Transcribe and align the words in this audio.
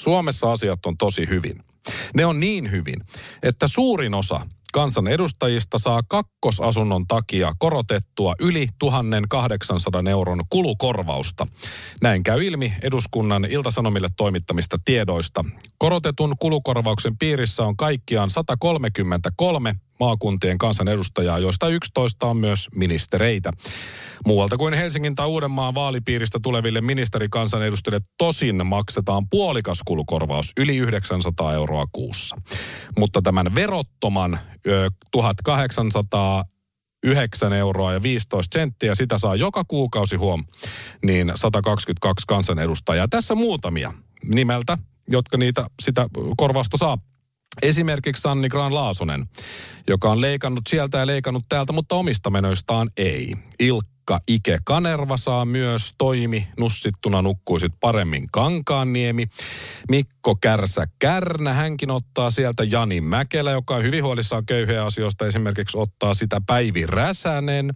Suomessa 0.00 0.52
asiat 0.52 0.86
on 0.86 0.96
tosi 0.96 1.28
hyvin. 1.28 1.62
Ne 2.14 2.26
on 2.26 2.40
niin 2.40 2.70
hyvin, 2.70 3.00
että 3.42 3.68
suurin 3.68 4.14
osa 4.14 4.40
kansanedustajista 4.72 5.78
saa 5.78 6.02
kakkosasunnon 6.08 7.06
takia 7.06 7.52
korotettua 7.58 8.34
yli 8.40 8.68
1800 8.78 10.02
euron 10.10 10.42
kulukorvausta. 10.50 11.46
Näin 12.02 12.22
käy 12.22 12.44
ilmi 12.44 12.72
eduskunnan 12.82 13.44
iltasanomille 13.44 14.08
toimittamista 14.16 14.76
tiedoista. 14.84 15.44
Korotetun 15.78 16.34
kulukorvauksen 16.38 17.18
piirissä 17.18 17.62
on 17.64 17.76
kaikkiaan 17.76 18.30
133 18.30 19.74
maakuntien 20.00 20.58
kansanedustajaa, 20.58 21.38
joista 21.38 21.68
11 21.68 22.26
on 22.26 22.36
myös 22.36 22.68
ministereitä. 22.74 23.50
Muualta 24.26 24.56
kuin 24.56 24.74
Helsingin 24.74 25.14
tai 25.14 25.26
Uudenmaan 25.26 25.74
vaalipiiristä 25.74 26.38
tuleville 26.42 26.80
ministerikansanedustajille 26.80 28.06
tosin 28.18 28.66
maksetaan 28.66 29.28
puolikas 29.30 29.80
kulukorvaus 29.84 30.52
yli 30.56 30.76
900 30.76 31.54
euroa 31.54 31.86
kuussa. 31.92 32.36
Mutta 32.98 33.22
tämän 33.22 33.54
verottoman 33.54 34.38
1800 35.12 36.44
9 37.04 37.52
euroa 37.52 37.92
ja 37.92 38.02
15 38.02 38.58
senttiä, 38.58 38.94
sitä 38.94 39.18
saa 39.18 39.36
joka 39.36 39.64
kuukausi 39.68 40.16
huom, 40.16 40.44
niin 41.04 41.32
122 41.34 42.24
kansanedustajaa. 42.28 43.08
Tässä 43.08 43.34
muutamia 43.34 43.92
nimeltä, 44.24 44.78
jotka 45.08 45.36
niitä 45.36 45.66
sitä 45.82 46.06
korvausta 46.36 46.76
saa. 46.76 46.98
Esimerkiksi 47.62 48.22
Sanni 48.22 48.48
Graan 48.48 48.74
Laasonen, 48.74 49.28
joka 49.88 50.10
on 50.10 50.20
leikannut 50.20 50.62
sieltä 50.68 50.98
ja 50.98 51.06
leikannut 51.06 51.44
täältä, 51.48 51.72
mutta 51.72 51.94
omista 51.94 52.30
menoistaan 52.30 52.90
ei. 52.96 53.34
Ilkka 53.58 53.99
Ilkka 54.10 54.24
Ike 54.28 54.58
Kanerva 54.64 55.16
saa 55.16 55.44
myös 55.44 55.94
toimi. 55.98 56.48
Nussittuna 56.58 57.22
nukkuisit 57.22 57.72
paremmin 57.80 58.26
Kankaanniemi. 58.32 59.26
Mikko 59.88 60.36
Kärsä 60.36 60.86
Kärnä, 60.98 61.52
hänkin 61.52 61.90
ottaa 61.90 62.30
sieltä 62.30 62.64
Jani 62.64 63.00
Mäkelä, 63.00 63.50
joka 63.50 63.74
on 63.76 63.82
hyvin 63.82 64.04
huolissaan 64.04 64.46
köyhiä 64.46 64.84
asioista. 64.84 65.26
Esimerkiksi 65.26 65.78
ottaa 65.78 66.14
sitä 66.14 66.40
Päivi 66.46 66.86
Räsänen, 66.86 67.72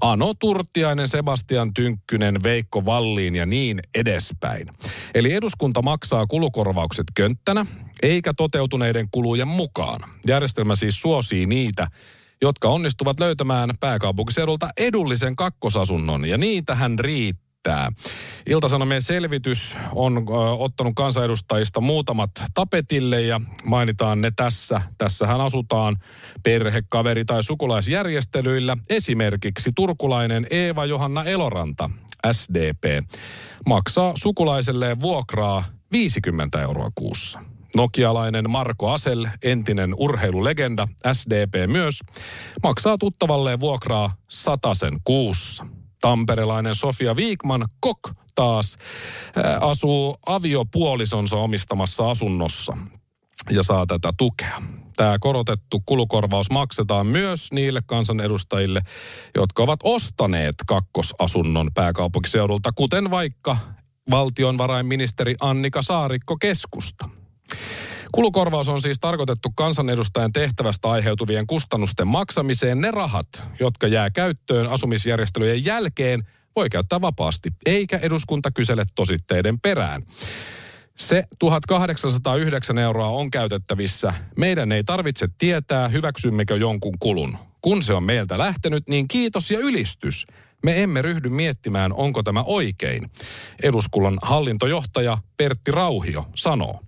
Ano 0.00 0.34
Turtiainen, 0.34 1.08
Sebastian 1.08 1.74
Tynkkynen, 1.74 2.42
Veikko 2.42 2.84
Valliin 2.84 3.36
ja 3.36 3.46
niin 3.46 3.80
edespäin. 3.94 4.68
Eli 5.14 5.32
eduskunta 5.32 5.82
maksaa 5.82 6.26
kulukorvaukset 6.26 7.06
könttänä, 7.14 7.66
eikä 8.02 8.32
toteutuneiden 8.36 9.08
kulujen 9.10 9.48
mukaan. 9.48 10.00
Järjestelmä 10.26 10.76
siis 10.76 11.02
suosii 11.02 11.46
niitä, 11.46 11.88
jotka 12.42 12.68
onnistuvat 12.68 13.20
löytämään 13.20 13.70
pääkaupunkiseudulta 13.80 14.70
edullisen 14.76 15.36
kakkosasunnon, 15.36 16.24
ja 16.24 16.38
niitähän 16.38 16.98
riittää. 16.98 17.92
Iltasanomien 18.46 19.02
selvitys 19.02 19.76
on 19.94 20.16
ö, 20.16 20.20
ottanut 20.58 20.92
kansanedustajista 20.96 21.80
muutamat 21.80 22.30
tapetille 22.54 23.22
ja 23.22 23.40
mainitaan 23.64 24.20
ne 24.20 24.32
tässä. 24.36 24.82
Tässähän 24.98 25.40
asutaan 25.40 25.96
perhe, 26.42 26.82
kaveri 26.88 27.24
tai 27.24 27.42
sukulaisjärjestelyillä. 27.42 28.76
Esimerkiksi 28.90 29.70
turkulainen 29.74 30.46
Eeva 30.50 30.86
Johanna 30.86 31.24
Eloranta, 31.24 31.90
SDP, 32.32 32.84
maksaa 33.66 34.12
sukulaiselleen 34.18 35.00
vuokraa 35.00 35.64
50 35.92 36.62
euroa 36.62 36.90
kuussa. 36.94 37.49
Nokialainen 37.76 38.50
Marko 38.50 38.92
Asel, 38.92 39.28
entinen 39.42 39.94
urheilulegenda, 39.96 40.88
SDP 41.12 41.54
myös, 41.66 42.00
maksaa 42.62 42.98
tuttavalleen 42.98 43.60
vuokraa 43.60 44.14
satasen 44.28 44.98
kuussa. 45.04 45.66
Tamperelainen 46.00 46.74
Sofia 46.74 47.16
Viikman 47.16 47.68
Kok 47.80 48.00
taas 48.34 48.76
ää, 49.36 49.58
asuu 49.58 50.16
aviopuolisonsa 50.26 51.36
omistamassa 51.36 52.10
asunnossa 52.10 52.76
ja 53.50 53.62
saa 53.62 53.86
tätä 53.86 54.10
tukea. 54.18 54.62
Tämä 54.96 55.18
korotettu 55.20 55.82
kulukorvaus 55.86 56.50
maksetaan 56.50 57.06
myös 57.06 57.52
niille 57.52 57.82
kansanedustajille, 57.86 58.80
jotka 59.34 59.62
ovat 59.62 59.80
ostaneet 59.84 60.54
kakkosasunnon 60.66 61.70
pääkaupunkiseudulta, 61.74 62.72
kuten 62.72 63.10
vaikka 63.10 63.56
valtionvarainministeri 64.10 65.34
Annika 65.40 65.82
Saarikko 65.82 66.36
keskusta. 66.36 67.19
Kulukorvaus 68.12 68.68
on 68.68 68.80
siis 68.80 68.98
tarkoitettu 69.00 69.48
kansanedustajan 69.54 70.32
tehtävästä 70.32 70.90
aiheutuvien 70.90 71.46
kustannusten 71.46 72.06
maksamiseen. 72.06 72.80
Ne 72.80 72.90
rahat, 72.90 73.28
jotka 73.60 73.86
jää 73.86 74.10
käyttöön 74.10 74.66
asumisjärjestelyjen 74.66 75.64
jälkeen, 75.64 76.22
voi 76.56 76.70
käyttää 76.70 77.00
vapaasti, 77.00 77.50
eikä 77.66 77.98
eduskunta 78.02 78.50
kysele 78.50 78.84
tositteiden 78.94 79.60
perään. 79.60 80.02
Se 80.96 81.24
1809 81.38 82.78
euroa 82.78 83.08
on 83.08 83.30
käytettävissä. 83.30 84.14
Meidän 84.36 84.72
ei 84.72 84.84
tarvitse 84.84 85.26
tietää, 85.38 85.88
hyväksymmekö 85.88 86.56
jonkun 86.56 86.94
kulun. 86.98 87.38
Kun 87.60 87.82
se 87.82 87.92
on 87.92 88.02
meiltä 88.02 88.38
lähtenyt, 88.38 88.88
niin 88.88 89.08
kiitos 89.08 89.50
ja 89.50 89.58
ylistys. 89.58 90.26
Me 90.64 90.82
emme 90.82 91.02
ryhdy 91.02 91.28
miettimään, 91.28 91.92
onko 91.92 92.22
tämä 92.22 92.42
oikein. 92.42 93.10
Eduskunnan 93.62 94.18
hallintojohtaja 94.22 95.18
Pertti 95.36 95.70
Rauhio 95.70 96.26
sanoo. 96.36 96.80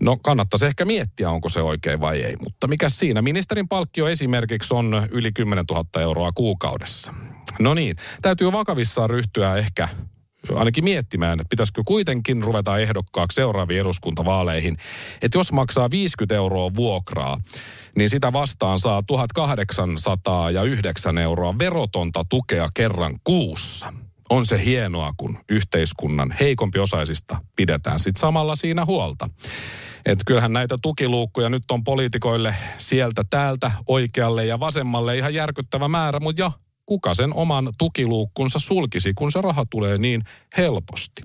No 0.00 0.16
kannattaisi 0.22 0.66
ehkä 0.66 0.84
miettiä, 0.84 1.30
onko 1.30 1.48
se 1.48 1.62
oikein 1.62 2.00
vai 2.00 2.22
ei. 2.22 2.36
Mutta 2.36 2.68
mikä 2.68 2.88
siinä? 2.88 3.22
Ministerin 3.22 3.68
palkkio 3.68 4.08
esimerkiksi 4.08 4.74
on 4.74 5.08
yli 5.10 5.32
10 5.32 5.64
000 5.70 6.00
euroa 6.00 6.32
kuukaudessa. 6.32 7.14
No 7.58 7.74
niin, 7.74 7.96
täytyy 8.22 8.52
vakavissaan 8.52 9.10
ryhtyä 9.10 9.56
ehkä 9.56 9.88
ainakin 10.54 10.84
miettimään, 10.84 11.40
että 11.40 11.50
pitäisikö 11.50 11.82
kuitenkin 11.84 12.42
ruveta 12.42 12.78
ehdokkaaksi 12.78 13.34
seuraaviin 13.34 13.80
eduskuntavaaleihin. 13.80 14.76
Että 15.22 15.38
jos 15.38 15.52
maksaa 15.52 15.90
50 15.90 16.34
euroa 16.34 16.74
vuokraa, 16.74 17.40
niin 17.96 18.10
sitä 18.10 18.32
vastaan 18.32 18.78
saa 18.78 19.02
1809 19.06 21.18
euroa 21.18 21.58
verotonta 21.58 22.24
tukea 22.28 22.68
kerran 22.74 23.14
kuussa. 23.24 23.92
On 24.30 24.46
se 24.46 24.64
hienoa, 24.64 25.12
kun 25.16 25.38
yhteiskunnan 25.48 26.34
heikompi 26.40 26.78
osaisista 26.78 27.36
pidetään 27.56 28.00
sitten 28.00 28.20
samalla 28.20 28.56
siinä 28.56 28.84
huolta. 28.84 29.30
Että 30.08 30.24
kyllähän 30.26 30.52
näitä 30.52 30.76
tukiluukkuja 30.82 31.48
nyt 31.48 31.70
on 31.70 31.84
poliitikoille 31.84 32.54
sieltä 32.78 33.22
täältä 33.30 33.72
oikealle 33.88 34.46
ja 34.46 34.60
vasemmalle 34.60 35.18
ihan 35.18 35.34
järkyttävä 35.34 35.88
määrä, 35.88 36.20
mutta 36.20 36.42
ja 36.42 36.52
kuka 36.86 37.14
sen 37.14 37.34
oman 37.34 37.72
tukiluukkunsa 37.78 38.58
sulkisi, 38.58 39.14
kun 39.14 39.32
se 39.32 39.40
raha 39.40 39.64
tulee 39.70 39.98
niin 39.98 40.22
helposti. 40.56 41.22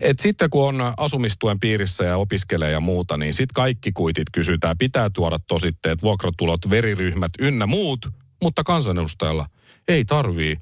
Et 0.00 0.20
sitten 0.20 0.50
kun 0.50 0.68
on 0.68 0.94
asumistuen 0.96 1.60
piirissä 1.60 2.04
ja 2.04 2.16
opiskelee 2.16 2.70
ja 2.70 2.80
muuta, 2.80 3.16
niin 3.16 3.34
sitten 3.34 3.54
kaikki 3.54 3.92
kuitit 3.92 4.26
kysytään. 4.32 4.78
Pitää 4.78 5.10
tuoda 5.14 5.38
tositteet, 5.48 6.02
vuokratulot, 6.02 6.70
veriryhmät 6.70 7.30
ynnä 7.38 7.66
muut, 7.66 8.06
mutta 8.42 8.64
kansanedustajalla 8.64 9.46
ei 9.88 10.04
tarvii 10.04 10.56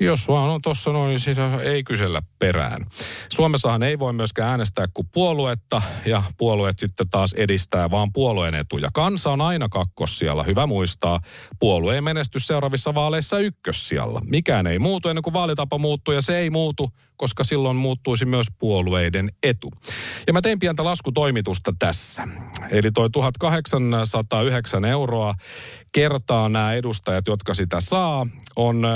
jos 0.00 0.28
vaan 0.28 0.50
on 0.50 0.62
tuossa 0.62 0.92
noin, 0.92 1.08
niin 1.08 1.20
sitä 1.20 1.60
ei 1.62 1.84
kysellä 1.84 2.22
perään. 2.38 2.86
Suomessahan 3.32 3.82
ei 3.82 3.98
voi 3.98 4.12
myöskään 4.12 4.50
äänestää 4.50 4.86
kuin 4.94 5.08
puoluetta, 5.14 5.82
ja 6.06 6.22
puolueet 6.38 6.78
sitten 6.78 7.08
taas 7.08 7.32
edistää 7.32 7.90
vaan 7.90 8.12
puolueen 8.12 8.54
etuja. 8.54 8.88
Kansa 8.94 9.30
on 9.30 9.40
aina 9.40 9.68
kakkossijalla, 9.68 10.42
hyvä 10.42 10.66
muistaa. 10.66 11.20
Puolueen 11.60 12.04
menestys 12.04 12.46
seuraavissa 12.46 12.94
vaaleissa 12.94 13.38
ykkössijalla. 13.38 14.20
Mikään 14.24 14.66
ei 14.66 14.78
muutu 14.78 15.08
ennen 15.08 15.22
kuin 15.22 15.34
vaalitapa 15.34 15.78
muuttuu, 15.78 16.14
ja 16.14 16.22
se 16.22 16.38
ei 16.38 16.50
muutu, 16.50 16.90
koska 17.16 17.44
silloin 17.44 17.76
muuttuisi 17.76 18.24
myös 18.24 18.46
puolueiden 18.58 19.32
etu. 19.42 19.70
Ja 20.26 20.32
mä 20.32 20.42
tein 20.42 20.58
pientä 20.58 20.84
laskutoimitusta 20.84 21.72
tässä. 21.78 22.28
Eli 22.70 22.92
toi 22.92 23.10
1809 23.10 24.84
euroa 24.84 25.34
kertaa 25.92 26.48
nämä 26.48 26.74
edustajat, 26.74 27.26
jotka 27.26 27.54
sitä 27.54 27.80
saa, 27.80 28.26
on 28.56 28.86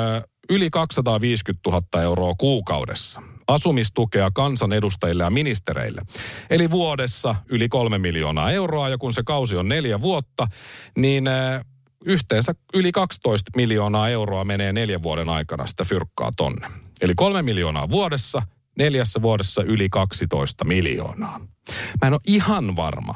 yli 0.51 0.71
250 0.71 1.71
000 1.71 2.03
euroa 2.03 2.35
kuukaudessa 2.39 3.23
asumistukea 3.47 4.31
kansanedustajille 4.35 5.23
ja 5.23 5.31
ministereille. 5.31 6.03
Eli 6.51 6.71
vuodessa 6.71 7.35
yli 7.49 7.69
kolme 7.69 7.99
miljoonaa 7.99 8.51
euroa 8.51 8.89
ja 8.89 8.99
kun 8.99 9.15
se 9.15 9.23
kausi 9.23 9.57
on 9.57 9.69
neljä 9.69 10.01
vuotta, 10.01 10.49
niin 10.99 11.25
yhteensä 12.05 12.55
yli 12.75 12.93
12 12.93 13.51
miljoonaa 13.57 14.09
euroa 14.09 14.45
menee 14.45 14.73
neljän 14.73 15.03
vuoden 15.03 15.29
aikana 15.29 15.67
sitä 15.67 15.85
fyrkkaa 15.85 16.31
tonne. 16.37 16.69
Eli 17.01 17.13
kolme 17.17 17.43
miljoonaa 17.43 17.89
vuodessa, 17.89 18.43
neljässä 18.79 19.23
vuodessa 19.23 19.63
yli 19.63 19.89
12 19.89 20.65
miljoonaa. 20.65 21.39
Mä 22.03 22.07
en 22.07 22.13
ole 22.13 22.21
ihan 22.27 22.77
varma, 22.77 23.15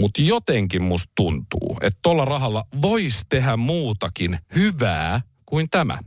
mutta 0.00 0.22
jotenkin 0.22 0.82
musta 0.82 1.12
tuntuu, 1.14 1.78
että 1.80 1.98
tuolla 2.02 2.24
rahalla 2.24 2.64
voisi 2.82 3.26
tehdä 3.28 3.56
muutakin 3.56 4.38
hyvää 4.54 5.20
kuin 5.46 5.70
tämä. 5.70 5.98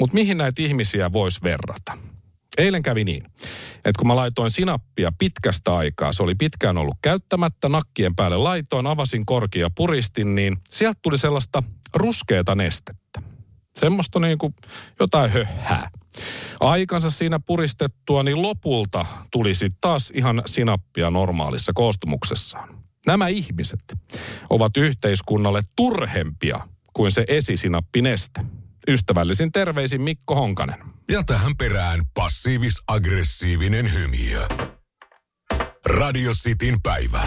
Mutta 0.00 0.14
mihin 0.14 0.38
näitä 0.38 0.62
ihmisiä 0.62 1.12
voisi 1.12 1.40
verrata? 1.42 1.98
Eilen 2.58 2.82
kävi 2.82 3.04
niin, 3.04 3.24
että 3.76 3.98
kun 3.98 4.06
mä 4.06 4.16
laitoin 4.16 4.50
sinappia 4.50 5.12
pitkästä 5.18 5.76
aikaa, 5.76 6.12
se 6.12 6.22
oli 6.22 6.34
pitkään 6.34 6.78
ollut 6.78 6.94
käyttämättä, 7.02 7.68
nakkien 7.68 8.16
päälle 8.16 8.36
laitoin, 8.36 8.86
avasin 8.86 9.26
korkia 9.26 9.70
puristin, 9.76 10.34
niin 10.34 10.56
sieltä 10.70 10.98
tuli 11.02 11.18
sellaista 11.18 11.62
ruskeata 11.94 12.54
nestettä. 12.54 13.22
Semmoista 13.76 14.18
niin 14.18 14.38
kuin 14.38 14.54
jotain 15.00 15.30
höhää. 15.30 15.90
Aikansa 16.60 17.10
siinä 17.10 17.40
puristettua, 17.46 18.22
niin 18.22 18.42
lopulta 18.42 19.06
tuli 19.30 19.54
sitten 19.54 19.78
taas 19.80 20.12
ihan 20.14 20.42
sinappia 20.46 21.10
normaalissa 21.10 21.72
koostumuksessaan. 21.74 22.82
Nämä 23.06 23.28
ihmiset 23.28 23.80
ovat 24.50 24.76
yhteiskunnalle 24.76 25.62
turhempia 25.76 26.60
kuin 26.92 27.10
se 27.10 27.24
esisinappineste. 27.28 28.40
Ystävällisin 28.88 29.52
terveisin 29.52 30.02
Mikko 30.02 30.34
Honkanen. 30.34 30.78
Ja 31.10 31.22
tähän 31.26 31.52
perään 31.58 32.00
passiivis-aggressiivinen 32.14 33.92
hymiö. 33.92 34.46
Radio 35.86 36.32
Cityn 36.32 36.82
päivä. 36.82 37.22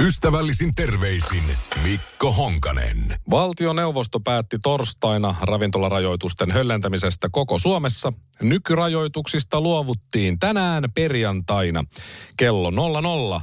Ystävällisin 0.00 0.74
terveisin 0.74 1.42
Mikko 1.82 2.32
Honkanen. 2.32 3.18
Valtioneuvosto 3.30 4.20
päätti 4.20 4.58
torstaina 4.62 5.34
ravintolarajoitusten 5.42 6.50
höllentämisestä 6.50 7.28
koko 7.32 7.58
Suomessa. 7.58 8.12
Nykyrajoituksista 8.42 9.60
luovuttiin 9.60 10.38
tänään 10.38 10.84
perjantaina 10.94 11.84
kello 12.36 12.70
00 12.70 13.00
00, 13.00 13.40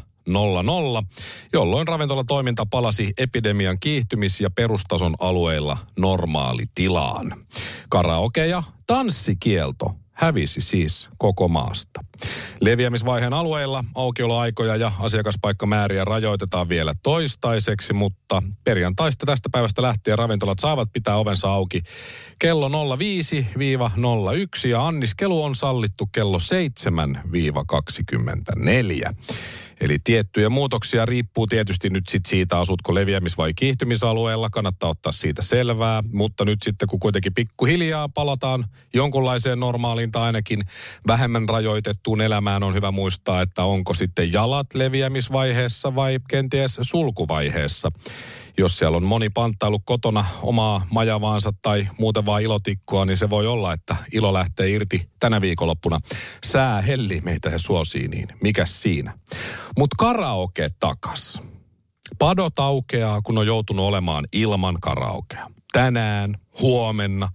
jolloin 1.53 1.87
ravintolatoiminta 1.87 2.65
palasi 2.65 3.13
epidemian 3.17 3.77
kiihtymis- 3.79 4.41
ja 4.41 4.49
perustason 4.49 5.15
alueilla 5.19 5.77
normaalitilaan. 5.97 7.45
Karaoke 7.89 8.47
ja 8.47 8.63
tanssikielto 8.87 9.91
hävisi 10.11 10.61
siis 10.61 11.09
koko 11.17 11.47
maasta. 11.47 12.03
Leviämisvaiheen 12.61 13.33
alueilla 13.33 13.83
aukioloaikoja 13.95 14.75
ja 14.75 14.91
asiakaspaikkamääriä 14.99 16.05
rajoitetaan 16.05 16.69
vielä 16.69 16.93
toistaiseksi, 17.03 17.93
mutta 17.93 18.43
perjantaista 18.63 19.25
tästä 19.25 19.49
päivästä 19.51 19.81
lähtien 19.81 20.17
ravintolat 20.17 20.59
saavat 20.59 20.89
pitää 20.93 21.15
ovensa 21.15 21.47
auki 21.47 21.81
kello 22.39 22.69
05-01 22.95 24.67
ja 24.69 24.87
anniskelu 24.87 25.43
on 25.43 25.55
sallittu 25.55 26.09
kello 26.11 26.37
7-24. 29.11 29.15
Eli 29.81 29.97
tiettyjä 30.03 30.49
muutoksia 30.49 31.05
riippuu 31.05 31.47
tietysti 31.47 31.89
nyt 31.89 32.07
sit 32.07 32.25
siitä, 32.25 32.59
asutko 32.59 32.95
leviämis- 32.95 33.37
vai 33.37 33.53
kiihtymisalueella. 33.53 34.49
Kannattaa 34.49 34.89
ottaa 34.89 35.11
siitä 35.11 35.41
selvää. 35.41 36.03
Mutta 36.13 36.45
nyt 36.45 36.59
sitten, 36.63 36.87
kun 36.87 36.99
kuitenkin 36.99 37.33
pikkuhiljaa 37.33 38.09
palataan 38.09 38.65
jonkunlaiseen 38.93 39.59
normaaliin 39.59 40.11
tai 40.11 40.23
ainakin 40.23 40.63
vähemmän 41.07 41.49
rajoitettuun 41.49 42.04
elämään, 42.21 42.63
on 42.63 42.75
hyvä 42.75 42.91
muistaa, 42.91 43.41
että 43.41 43.63
onko 43.63 43.93
sitten 43.93 44.33
jalat 44.33 44.73
leviämisvaiheessa 44.73 45.95
vai 45.95 46.19
kenties 46.29 46.77
sulkuvaiheessa 46.81 47.91
jos 48.57 48.77
siellä 48.77 48.97
on 48.97 49.03
moni 49.03 49.29
panttailu 49.29 49.79
kotona 49.79 50.25
omaa 50.41 50.87
majavaansa 50.89 51.51
tai 51.61 51.87
muuten 51.97 52.25
vaan 52.25 52.41
ilotikkoa, 52.41 53.05
niin 53.05 53.17
se 53.17 53.29
voi 53.29 53.47
olla, 53.47 53.73
että 53.73 53.95
ilo 54.11 54.33
lähtee 54.33 54.69
irti 54.69 55.09
tänä 55.19 55.41
viikonloppuna. 55.41 55.99
Sää 56.45 56.81
helli 56.81 57.21
meitä 57.21 57.49
he 57.49 57.57
suosii, 57.57 58.07
niin 58.07 58.27
mikä 58.41 58.65
siinä? 58.65 59.17
Mutta 59.77 59.95
karaoke 59.99 60.69
takas. 60.79 61.41
Padot 62.19 62.59
aukeaa, 62.59 63.21
kun 63.21 63.37
on 63.37 63.47
joutunut 63.47 63.85
olemaan 63.85 64.27
ilman 64.33 64.77
karaokea. 64.81 65.47
Tänään, 65.75 66.37
huomenna 66.61 67.29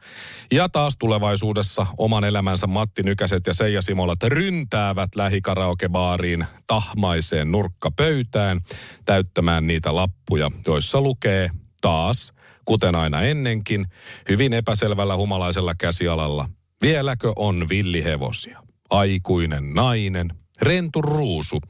ja 0.52 0.68
taas 0.68 0.96
tulevaisuudessa 0.98 1.86
oman 1.98 2.24
elämänsä 2.24 2.66
Matti 2.66 3.02
Nykäset 3.02 3.46
ja 3.46 3.54
Seija 3.54 3.82
Simolat 3.82 4.22
ryntäävät 4.22 5.14
lähikaraokebaariin 5.16 6.46
tahmaiseen 6.66 7.52
nurkkapöytään 7.52 8.60
täyttämään 9.04 9.66
niitä 9.66 9.94
lappuja, 9.94 10.50
joissa 10.66 11.00
lukee 11.00 11.50
taas, 11.80 12.32
kuten 12.64 12.94
aina 12.94 13.22
ennenkin, 13.22 13.86
hyvin 14.28 14.52
epäselvällä 14.52 15.16
humalaisella 15.16 15.74
käsialalla. 15.74 16.48
Vieläkö 16.82 17.32
on 17.36 17.66
villihevosia? 17.68 18.60
Aikuinen 18.90 19.74
nainen, 19.74 20.32
rentu 20.62 21.02
ruusu, 21.02 21.60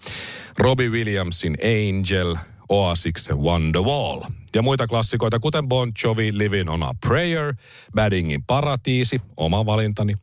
Robbie 0.58 0.88
Williamsin 0.88 1.56
Angel– 1.62 2.36
Oasiksen 2.70 3.38
Wonderwall. 3.38 4.20
Ja 4.54 4.62
muita 4.62 4.86
klassikoita, 4.86 5.38
kuten 5.38 5.68
Bon 5.68 5.92
Jovi 6.04 6.38
Living 6.38 6.70
on 6.70 6.82
a 6.82 6.94
Prayer, 7.06 7.54
Baddingin 7.94 8.44
Paratiisi, 8.44 9.20
oma 9.36 9.66
valintani, 9.66 10.14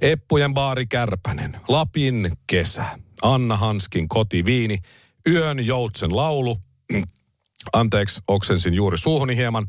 Eppujen 0.00 0.54
Baari 0.54 0.86
Kärpänen, 0.86 1.56
Lapin 1.68 2.32
Kesä, 2.46 2.84
Anna 3.22 3.56
Hanskin 3.56 4.08
Kotiviini, 4.08 4.78
Yön 5.30 5.66
Joutsen 5.66 6.16
laulu, 6.16 6.56
anteeksi, 7.72 8.20
oksensin 8.28 8.74
juuri 8.74 8.98
suuhuni 8.98 9.36
hieman, 9.36 9.66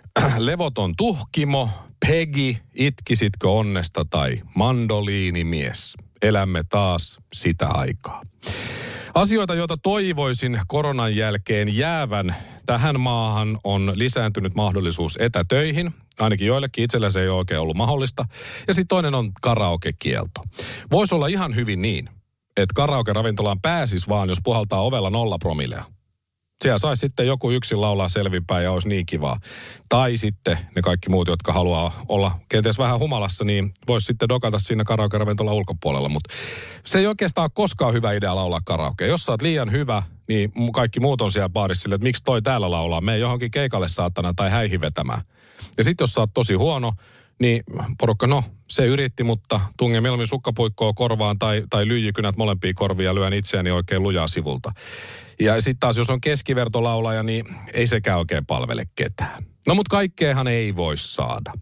Levoton 0.38 0.96
tuhkimo, 0.96 1.70
Peggy, 2.06 2.56
itkisitkö 2.74 3.48
onnesta 3.48 4.04
tai 4.04 4.42
mandoliinimies. 4.54 5.94
Elämme 6.22 6.62
taas 6.68 7.18
sitä 7.32 7.68
aikaa. 7.68 8.22
Asioita, 9.14 9.54
joita 9.54 9.76
toivoisin 9.76 10.60
koronan 10.66 11.16
jälkeen 11.16 11.76
jäävän 11.76 12.36
tähän 12.66 13.00
maahan, 13.00 13.58
on 13.64 13.92
lisääntynyt 13.94 14.54
mahdollisuus 14.54 15.18
etätöihin. 15.20 15.94
Ainakin 16.20 16.46
joillekin 16.46 16.84
itsellä 16.84 17.10
se 17.10 17.20
ei 17.20 17.28
ole 17.28 17.38
oikein 17.38 17.60
ollut 17.60 17.76
mahdollista. 17.76 18.24
Ja 18.68 18.74
sitten 18.74 18.88
toinen 18.88 19.14
on 19.14 19.32
karaokekielto. 19.40 20.40
Voisi 20.90 21.14
olla 21.14 21.26
ihan 21.26 21.54
hyvin 21.54 21.82
niin, 21.82 22.08
että 22.56 22.72
karaoke-ravintolaan 22.74 23.60
pääsis 23.60 24.08
vaan, 24.08 24.28
jos 24.28 24.38
puhaltaa 24.44 24.82
ovella 24.82 25.10
nolla 25.10 25.38
promillea 25.38 25.84
siellä 26.62 26.78
saisi 26.78 27.00
sitten 27.00 27.26
joku 27.26 27.50
yksin 27.50 27.80
laulaa 27.80 28.08
selvinpäin 28.08 28.64
ja 28.64 28.72
olisi 28.72 28.88
niin 28.88 29.06
kivaa. 29.06 29.40
Tai 29.88 30.16
sitten 30.16 30.58
ne 30.76 30.82
kaikki 30.82 31.08
muut, 31.08 31.28
jotka 31.28 31.52
haluaa 31.52 31.92
olla 32.08 32.38
kenties 32.48 32.78
vähän 32.78 32.98
humalassa, 32.98 33.44
niin 33.44 33.74
voisi 33.88 34.04
sitten 34.04 34.28
dokata 34.28 34.58
siinä 34.58 34.84
karaoke-ravintolan 34.84 35.54
ulkopuolella. 35.54 36.08
Mutta 36.08 36.34
se 36.84 36.98
ei 36.98 37.06
oikeastaan 37.06 37.44
ole 37.44 37.50
koskaan 37.54 37.94
hyvä 37.94 38.12
idea 38.12 38.34
laulaa 38.36 38.60
karaoke. 38.64 39.06
Jos 39.06 39.24
sä 39.24 39.32
oot 39.32 39.42
liian 39.42 39.72
hyvä, 39.72 40.02
niin 40.28 40.52
kaikki 40.72 41.00
muut 41.00 41.20
on 41.20 41.32
siellä 41.32 41.48
baarissa 41.48 41.82
sille, 41.82 41.94
että 41.94 42.04
miksi 42.04 42.22
toi 42.24 42.42
täällä 42.42 42.70
laulaa. 42.70 43.00
Mene 43.00 43.18
johonkin 43.18 43.50
keikalle 43.50 43.88
saatana 43.88 44.34
tai 44.34 44.50
häihin 44.50 44.80
vetämään. 44.80 45.22
Ja 45.78 45.84
sitten 45.84 46.02
jos 46.02 46.12
sä 46.12 46.20
oot 46.20 46.30
tosi 46.34 46.54
huono, 46.54 46.92
niin 47.40 47.62
porukka, 47.98 48.26
no 48.26 48.44
se 48.70 48.86
yritti, 48.86 49.24
mutta 49.24 49.60
tunge 49.76 50.00
mieluummin 50.00 50.26
sukkapuikkoa 50.26 50.92
korvaan 50.92 51.38
tai, 51.38 51.62
tai 51.70 51.88
lyijykynät 51.88 52.36
molempia 52.36 52.72
korvia 52.74 53.14
lyön 53.14 53.32
itseäni 53.32 53.70
oikein 53.70 54.02
lujaa 54.02 54.28
sivulta. 54.28 54.72
Ja 55.40 55.60
sitten 55.60 55.80
taas, 55.80 55.96
jos 55.96 56.10
on 56.10 56.20
keskivertolaulaja, 56.20 57.22
niin 57.22 57.46
ei 57.72 57.86
sekään 57.86 58.18
oikein 58.18 58.46
palvele 58.46 58.84
ketään. 58.94 59.44
No 59.66 59.74
mutta 59.74 59.90
kaikkeahan 59.90 60.48
ei 60.48 60.76
voi 60.76 60.96
saada. 60.96 61.52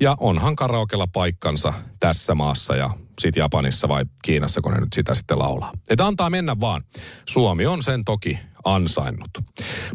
Ja 0.00 0.16
onhan 0.20 0.56
karaokella 0.56 1.06
paikkansa 1.06 1.72
tässä 2.00 2.34
maassa 2.34 2.76
ja 2.76 2.90
sitten 3.20 3.40
Japanissa 3.40 3.88
vai 3.88 4.04
Kiinassa, 4.22 4.60
kun 4.60 4.72
ne 4.72 4.80
nyt 4.80 4.92
sitä 4.92 5.14
sitten 5.14 5.38
laulaa. 5.38 5.72
Että 5.90 6.06
antaa 6.06 6.30
mennä 6.30 6.60
vaan. 6.60 6.82
Suomi 7.28 7.66
on 7.66 7.82
sen 7.82 8.04
toki 8.04 8.38
ansainnut. 8.64 9.30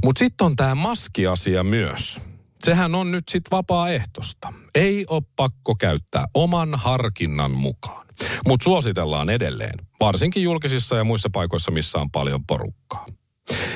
Mutta 0.04 0.20
sitten 0.20 0.46
on 0.46 0.56
tämä 0.56 0.75
maskiasia 0.75 1.63
myös. 1.63 2.22
Sehän 2.63 2.96
on 2.96 3.12
nyt 3.12 3.24
sitten 3.32 3.51
vapaaehtoista. 3.51 4.53
Ei 4.75 5.06
ole 5.10 5.24
pakko 5.36 5.75
käyttää 5.75 6.25
oman 6.34 6.75
harkinnan 6.75 7.51
mukaan. 7.51 8.08
Mutta 8.48 8.63
suositellaan 8.63 9.30
edelleen, 9.30 9.80
varsinkin 10.00 10.44
julkisissa 10.44 10.96
ja 10.96 11.03
muissa 11.03 11.30
paikoissa, 11.34 11.72
missä 11.72 11.98
on 11.98 12.12
paljon 12.12 12.46
porukkaa. 12.46 13.06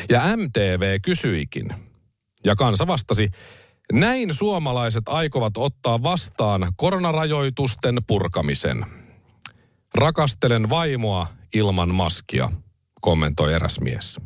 Ja 0.10 0.22
MTV 0.38 1.00
kysyikin, 1.02 1.68
ja 2.46 2.56
kansa 2.56 2.88
vastasi, 2.88 3.30
näin 3.94 4.34
suomalaiset 4.34 5.04
aikovat 5.08 5.58
ottaa 5.58 6.04
vastaan 6.04 6.68
koronarajoitusten 6.76 7.98
purkamisen. 8.08 8.86
Rakastelen 9.96 10.70
vaimoa 10.70 11.28
ilman 11.54 11.96
maskia, 11.96 12.52
kommentoi 13.02 13.54
eräs 13.54 13.80
mies. 13.80 14.18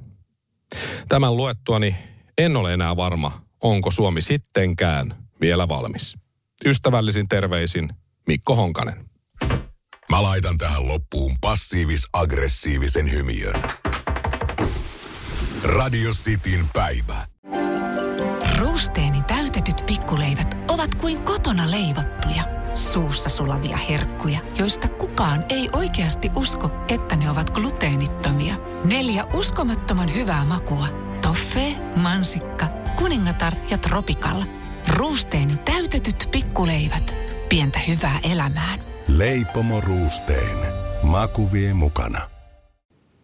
Tämän 1.09 1.37
luettuani 1.37 1.95
en 2.37 2.57
ole 2.57 2.73
enää 2.73 2.95
varma, 2.95 3.41
onko 3.63 3.91
Suomi 3.91 4.21
sittenkään 4.21 5.27
vielä 5.41 5.67
valmis. 5.67 6.17
Ystävällisin 6.65 7.27
terveisin 7.27 7.89
Mikko 8.27 8.55
Honkanen. 8.55 9.05
Mä 10.09 10.23
laitan 10.23 10.57
tähän 10.57 10.87
loppuun 10.87 11.35
passiivis-aggressiivisen 11.41 13.11
hymiön. 13.11 13.55
Radio 15.63 16.11
Cityn 16.11 16.65
päivä. 16.73 17.25
Ruusteeni 18.57 19.21
täytetyt 19.27 19.83
pikkuleivät 19.85 20.55
ovat 20.67 20.95
kuin 20.95 21.21
kotona 21.21 21.71
leivottuja– 21.71 22.43
Suussa 22.75 23.29
sulavia 23.29 23.77
herkkuja, 23.77 24.39
joista 24.57 24.87
kukaan 24.87 25.45
ei 25.49 25.69
oikeasti 25.73 26.29
usko, 26.35 26.71
että 26.87 27.15
ne 27.15 27.29
ovat 27.29 27.49
gluteenittomia. 27.49 28.55
Neljä 28.83 29.23
uskomattoman 29.33 30.13
hyvää 30.13 30.45
makua. 30.45 30.87
Toffee, 31.21 31.75
mansikka, 31.95 32.67
kuningatar 32.99 33.53
ja 33.69 33.77
tropikalla. 33.77 34.45
Ruusteeni 34.87 35.53
täytetyt 35.65 36.27
pikkuleivät. 36.31 37.15
Pientä 37.49 37.79
hyvää 37.79 38.19
elämään. 38.31 38.79
Leipomo 39.07 39.81
Ruusteen. 39.81 40.57
Maku 41.03 41.51
vie 41.51 41.73
mukana. 41.73 42.21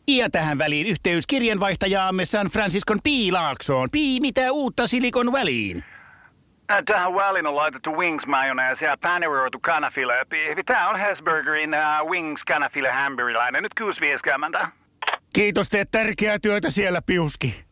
Ja 0.07 0.29
tähän 0.29 0.57
väliin 0.57 0.87
yhteys 0.87 1.27
kirjanvaihtajaamme 1.27 2.25
San 2.25 2.47
Franciscon 2.47 2.97
Piilaaksoon. 3.03 3.89
Pii, 3.91 4.19
mitä 4.19 4.51
uutta 4.51 4.87
Silikon 4.87 5.31
väliin? 5.31 5.83
Äh, 6.71 6.83
Tähän 6.85 7.15
väliin 7.15 7.47
on 7.47 7.55
laitettu 7.55 7.91
wings 7.91 8.25
mayonnaise 8.27 8.85
ja 8.85 8.97
paneroitu 9.01 9.59
kanafila. 9.59 10.13
Tämä 10.65 10.89
on 10.89 10.99
Hesburgerin 10.99 11.71
uh, 11.73 12.09
wings 12.11 12.43
kanafila 12.43 12.91
hamburilainen. 12.93 13.63
Nyt 13.63 13.73
6.50. 14.61 14.67
Kiitos, 15.33 15.69
teet 15.69 15.91
tärkeää 15.91 16.39
työtä 16.39 16.69
siellä, 16.69 17.01
Piuski. 17.01 17.64